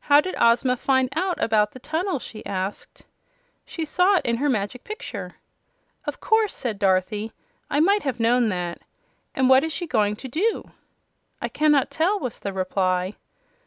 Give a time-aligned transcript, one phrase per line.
[0.00, 3.06] "How did Ozma find out about the tunnel?" she asked.
[3.64, 5.36] "She saw it in her Magic Picture."
[6.04, 7.32] "Of course," said Dorothy;
[7.70, 8.82] "I might have known that.
[9.34, 10.72] And what is she going to do?"
[11.40, 13.14] "I cannot tell," was the reply.